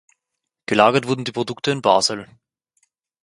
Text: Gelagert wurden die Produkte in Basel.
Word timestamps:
Gelagert 0.65 1.05
wurden 1.07 1.25
die 1.25 1.31
Produkte 1.31 1.69
in 1.69 1.83
Basel. 1.83 2.27